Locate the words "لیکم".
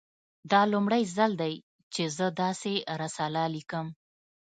3.55-3.87